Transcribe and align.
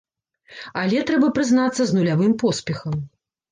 Але, 0.83 1.03
трэба 1.09 1.29
прызнацца, 1.37 1.81
з 1.91 1.99
нулявым 1.99 2.35
поспехам. 2.47 3.01